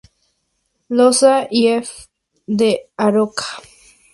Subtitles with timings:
[0.89, 1.93] Loza y F.
[2.47, 3.45] de Aroca.